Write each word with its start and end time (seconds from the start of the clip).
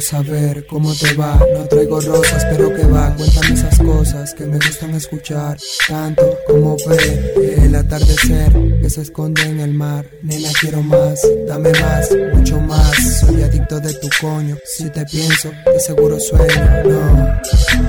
saber 0.00 0.66
cómo 0.66 0.94
te 0.94 1.14
va. 1.14 1.38
No 1.54 1.66
traigo 1.68 2.00
rosas, 2.00 2.44
pero 2.50 2.74
que 2.74 2.84
va. 2.84 3.14
Cuéntame 3.14 3.54
esas 3.54 3.78
cosas 3.78 4.34
que 4.34 4.44
me 4.46 4.56
gustan 4.56 4.94
escuchar. 4.94 5.58
Tanto 5.86 6.38
como 6.46 6.76
ver 6.88 7.32
el 7.64 7.74
atardecer 7.74 8.52
que 8.80 8.90
se 8.90 9.02
esconde 9.02 9.42
en 9.42 9.60
el 9.60 9.74
mar. 9.74 10.06
Nena, 10.22 10.48
quiero 10.60 10.82
más, 10.82 11.20
dame 11.46 11.72
más, 11.72 12.08
mucho 12.34 12.60
más. 12.60 13.20
Soy 13.20 13.42
adicto 13.42 13.80
de 13.80 13.92
tu 13.94 14.08
coño. 14.20 14.56
Si 14.64 14.88
te 14.90 15.04
pienso, 15.04 15.50
de 15.66 15.80
seguro 15.80 16.18
sueño. 16.18 16.84
No, 16.84 17.40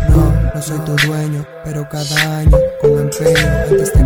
no, 0.09 0.52
no 0.54 0.61
soy 0.61 0.79
tu 0.79 0.95
dueño. 1.07 1.45
Pero 1.63 1.88
cada 1.89 2.39
año, 2.39 2.57
con 2.81 3.00
empeño, 3.00 3.47
antes 3.70 3.93
de 3.93 3.98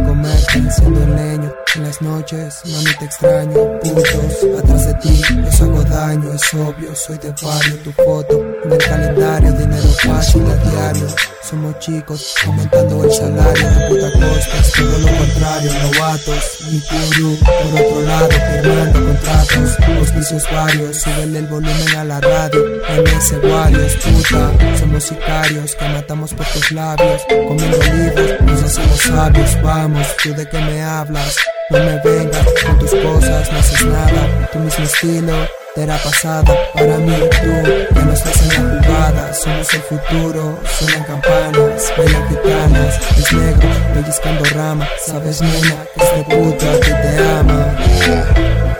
En 1.76 1.82
las 1.82 2.04
noches, 2.04 2.62
mami, 2.66 2.96
te 3.00 3.06
extraño. 3.06 3.80
Putos, 3.80 4.60
atrás 4.60 4.86
de 4.86 4.94
ti, 4.96 5.24
les 5.34 5.60
hago 5.60 5.84
daño. 5.84 6.32
Es 6.32 6.54
obvio, 6.54 6.94
soy 6.94 7.18
de 7.18 7.34
barrio. 7.42 7.78
Tu 7.84 7.92
foto 7.94 8.46
en 8.64 8.72
el 8.72 8.78
calendario, 8.78 9.52
dinero 9.54 9.88
fácil 10.04 10.44
a 10.52 10.56
diario. 10.70 11.08
Somos 11.42 11.80
chicos, 11.80 12.36
aumentando 12.46 13.04
el 13.04 13.12
salario. 13.12 13.70
De 13.70 13.88
puta 13.88 14.12
costa, 14.12 14.58
es 14.60 14.72
todo 14.72 15.00
lo 15.00 15.18
contrario. 15.18 15.72
Novatos, 15.82 16.60
mi 16.70 16.80
gurú, 16.80 17.38
por 17.40 17.82
otro 17.82 18.02
lado, 18.02 18.30
firmando 18.30 19.06
contratos. 19.06 19.80
Auspicios 19.98 20.44
varios, 20.52 20.98
súbele 20.98 21.40
el 21.40 21.48
volumen 21.48 21.96
a 21.98 22.04
la 22.04 22.22
radio. 22.22 22.66
MS 23.02 23.42
varios, 23.50 23.96
puta, 23.96 24.78
somos 24.78 25.04
sicarios 25.06 25.76
que 25.76 25.90
matamos 25.90 26.36
por 26.36 26.46
tus 26.46 26.72
labios. 26.72 27.24
Comiendo 27.28 27.78
libros, 27.78 28.42
nos 28.42 28.64
hacemos 28.64 29.02
sabios. 29.02 29.62
Vamos, 29.64 30.08
tú 30.22 30.36
de 30.36 30.48
qué 30.48 30.60
me 30.60 30.84
hablas. 30.84 31.36
No 31.70 31.80
me 31.80 31.98
vengas 32.00 32.46
con 32.66 32.78
tus 32.80 32.92
cosas, 32.92 33.52
no 33.52 33.60
haces 33.60 33.86
nada. 33.86 34.50
Tu 34.52 34.60
mismo 34.60 34.84
estilo, 34.84 35.34
era 35.76 35.98
pasada. 35.98 36.56
Para 36.74 36.98
mí, 36.98 37.16
tú 37.42 37.96
ya 37.96 38.02
no 38.02 38.14
estás 38.14 38.42
en 38.42 38.50
la 38.50 38.84
jugada. 38.84 39.34
Somos 39.34 39.74
el 39.74 39.82
futuro, 39.82 40.60
suenan 40.78 41.04
campanas, 41.06 41.94
bailan 41.98 42.30
gitanas. 42.30 43.00
Es 43.18 43.34
negro, 43.34 43.70
pellizcando 43.94 44.46
rama. 44.54 44.88
Sabes, 45.06 45.42
nena, 45.42 45.86
que 45.96 46.04
este 46.04 46.24
puto 46.36 46.70
a 46.70 46.80
ti 46.80 46.92
te 46.92 47.30
ama. 47.40 47.83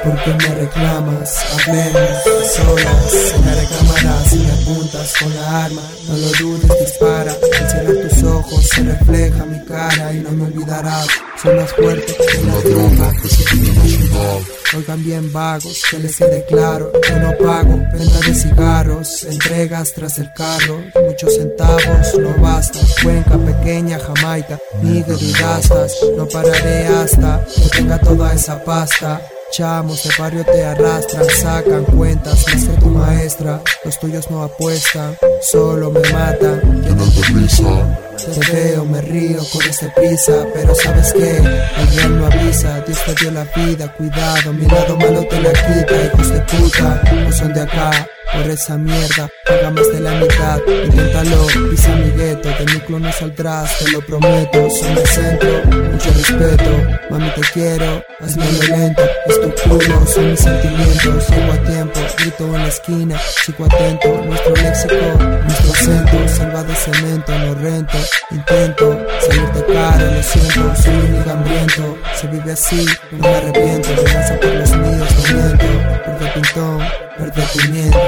¿Por 0.04 0.22
qué 0.22 0.34
me 0.34 0.56
reclamas? 0.56 1.46
Hablemos 1.54 2.10
solas 2.54 3.34
en 3.36 3.46
la 3.46 3.56
recámara 3.56 4.26
Si 4.30 4.38
me 4.38 4.52
apuntas 4.52 5.14
con 5.18 5.36
la 5.36 5.66
arma, 5.66 5.82
no 6.08 6.18
lo 6.18 6.28
dudes, 6.40 6.80
dispara. 6.82 7.32
Al 7.32 7.70
cerrar 7.70 8.10
tus 8.10 8.24
ojos 8.24 8.68
se 8.68 8.84
refleja 8.84 9.46
mi 9.46 9.64
cara 9.64 10.14
Y 10.14 10.20
no 10.20 10.32
me 10.32 10.46
olvidarás, 10.46 11.08
soy 11.42 11.56
más 11.56 11.72
fuerte 11.72 12.16
que 12.18 12.44
la 12.44 12.54
droga 12.60 13.14
que 13.22 13.30
se 13.30 13.56
la 13.56 13.84
ciudad. 13.86 14.40
Oigan 14.76 15.04
bien 15.06 15.32
vagos, 15.32 15.82
que 15.90 16.00
les 16.00 16.18
quede 16.18 16.46
claro. 16.48 16.92
Que 17.02 17.14
no 17.14 17.32
pago 17.38 17.78
venta 17.94 18.20
de 18.28 18.34
cigarros 18.34 19.24
Entregas 19.24 19.94
tras 19.94 20.18
el 20.20 20.34
carro. 20.34 20.84
Muchos 21.08 21.36
centavos 21.36 22.20
no 22.20 22.42
bastan 22.42 22.86
Cuenca 23.02 23.38
pequeña, 23.38 24.00
Jamaica 24.00 24.60
Nigga 24.82 25.16
y 25.18 25.32
gastas 25.32 25.96
No 26.18 26.28
pararé 26.28 26.88
hasta 26.88 27.46
que 27.46 27.70
tenga 27.78 28.00
toda 28.00 28.34
esa 28.34 28.62
pasta 28.64 29.22
Chamos 29.54 30.02
de 30.02 30.10
barrio 30.18 30.44
te 30.46 30.66
arrastran, 30.66 31.30
sacan 31.30 31.84
cuentas, 31.86 32.44
más 32.48 32.64
que 32.66 32.82
tu 32.82 32.88
maestra, 32.88 33.62
los 33.86 34.00
tuyos 34.00 34.32
no 34.32 34.42
apuestan, 34.42 35.16
solo 35.44 35.92
me 35.92 36.02
matan, 36.12 36.82
Llenas 36.82 37.16
de 37.16 37.22
risa, 37.22 38.00
te 38.18 38.52
veo, 38.52 38.84
me 38.84 39.00
río, 39.02 39.42
corres 39.54 39.80
de 39.80 39.90
prisa, 39.92 40.48
pero 40.56 40.74
sabes 40.74 41.14
que 41.14 41.38
el 41.38 41.88
real 41.96 42.18
no 42.18 42.26
avisa, 42.26 42.82
Dios 42.82 42.98
te 43.06 43.14
dio 43.14 43.30
la 43.30 43.44
vida, 43.44 43.94
cuidado, 43.94 44.54
mi 44.54 44.66
lado 44.66 44.98
malo 44.98 45.24
te 45.30 45.40
la 45.40 45.54
quita, 45.54 46.04
hijos 46.04 46.30
de 46.30 46.40
puta, 46.40 47.04
no 47.14 47.32
son 47.32 47.54
de 47.54 47.62
acá, 47.62 48.08
por 48.34 48.50
esa 48.50 48.78
mierda, 48.78 49.30
paga 49.46 49.70
más 49.72 49.88
de 49.92 50.00
la 50.00 50.12
mitad, 50.12 50.60
inténtalo, 50.68 51.48
pisa 51.70 51.96
mi 51.96 52.12
gueto, 52.12 52.50
de 52.50 52.66
mi 52.74 52.80
clon 52.82 53.04
no 53.04 53.12
saldrás, 53.12 53.78
te 53.80 53.92
lo 53.92 54.02
prometo, 54.02 54.70
soy 54.70 54.92
el 54.92 55.08
centro, 55.08 55.62
mucho 55.66 56.10
respeto, 56.10 56.72
mami 57.10 57.30
te 57.36 57.42
quiero, 57.54 58.04
hazme 58.22 58.46
lento, 58.68 59.04
es 59.28 59.42
tu 59.42 59.70
culo, 59.70 60.08
son 60.08 60.32
mis 60.32 60.40
sentimientos, 60.40 61.30
llego 61.30 61.54
a 61.54 61.64
tiempo, 61.64 62.00
grito 62.18 62.46
en 62.46 62.62
la 62.62 62.68
esquina, 62.68 63.22
chico 63.46 63.66
atento, 63.66 64.24
nuestro 64.26 64.56
léxico, 64.56 64.96
nuestro 65.44 65.72
acento, 65.72 66.28
selva 66.28 66.64
de 66.64 66.76
cemento, 66.76 67.40
no 67.40 67.56
rento, 67.56 67.98
intento 68.32 69.06
salirte 69.28 69.74
caro, 69.74 70.12
lo 70.12 70.24
siento, 70.24 70.76
soy 70.82 70.96
un 70.96 71.30
hambriento, 71.30 71.98
se 72.16 72.28
vive 72.28 72.52
así, 72.52 72.86
no 73.12 73.20
me 73.20 73.36
arrepiento, 73.36 73.90
venganza 73.96 74.36
por 74.40 74.54
los 74.54 74.78
míos, 74.78 75.08
no 75.18 75.38
miento, 75.38 75.66
verde 76.06 76.32
pintón, 76.34 77.03
verde 77.18 77.44
pimiento. 77.54 78.00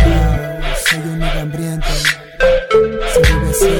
Ah, 0.00 0.74
soy 0.88 1.00
un 1.00 1.22
hambriento, 1.22 1.86
se 3.12 3.20
vive 3.20 3.48
así, 3.50 3.72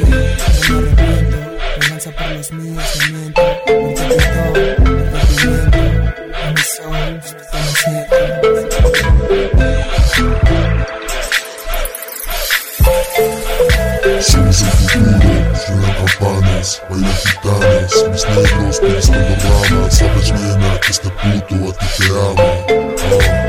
no 0.69 0.81
me 0.81 0.89
arrepiento, 0.89 1.39
venganza 1.81 2.11
por 2.11 2.29
los 2.31 2.53
míos, 2.53 2.85
no 2.99 3.19
miento, 3.19 3.43
verde 3.67 4.07
pimiento, 5.29 5.79
en 5.79 6.55
mis 6.55 6.81
ojos, 6.81 7.37
estamos 7.41 7.75
ciertos. 7.79 8.25
somos 14.25 14.63
el 14.63 14.69
futuro. 14.69 15.57
Suenan 15.67 15.95
campanas, 15.95 16.83
bailan 16.89 17.15
gitanas. 17.15 17.93
Mis 18.11 18.25
negros 18.29 18.81
pellizcando 18.81 19.35
ramas. 19.45 19.95
Sabes, 19.95 20.33
nena, 20.33 20.81
que 20.81 20.91
este 20.91 21.11
puto 21.11 21.71
a 21.71 21.73
ti 21.79 21.87
te 21.99 22.05
ama. 22.09 22.84
Oh. 23.17 23.44